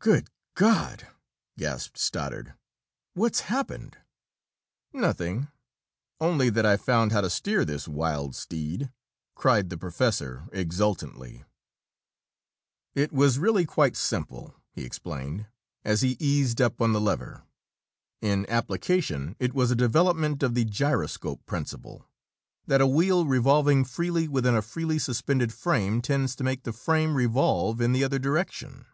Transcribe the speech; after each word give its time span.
"Good 0.00 0.28
God!" 0.56 1.06
gasped 1.56 1.98
Stoddard. 1.98 2.54
"What's 3.14 3.42
happened?" 3.46 3.96
"Nothing 4.92 5.46
only 6.20 6.50
that 6.50 6.66
I've 6.66 6.80
found 6.80 7.12
how 7.12 7.20
to 7.20 7.30
steer 7.30 7.64
this 7.64 7.86
wild 7.86 8.34
steed!" 8.34 8.90
cried 9.36 9.70
the 9.70 9.78
professor, 9.78 10.48
exultantly. 10.50 11.44
It 12.96 13.12
was 13.12 13.38
really 13.38 13.64
quite 13.66 13.94
simple, 13.96 14.56
he 14.72 14.82
explained, 14.82 15.46
as 15.84 16.02
he 16.02 16.16
eased 16.18 16.60
up 16.60 16.82
on 16.82 16.92
the 16.92 17.00
lever. 17.00 17.44
In 18.20 18.50
application, 18.50 19.36
it 19.38 19.54
was 19.54 19.70
a 19.70 19.76
development 19.76 20.42
of 20.42 20.54
the 20.56 20.64
gyroscope 20.64 21.46
principle, 21.46 22.04
that 22.66 22.80
a 22.80 22.86
wheel 22.88 23.26
revolving 23.26 23.84
freely 23.84 24.26
within 24.26 24.56
a 24.56 24.60
freely 24.60 24.98
suspended 24.98 25.52
frame 25.52 26.02
tends 26.02 26.34
to 26.34 26.42
make 26.42 26.64
the 26.64 26.72
frame 26.72 27.14
revolve 27.14 27.80
in 27.80 27.92
the 27.92 28.02
other 28.02 28.18
direction. 28.18 28.86